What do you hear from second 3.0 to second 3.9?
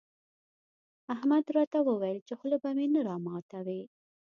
راماتوې.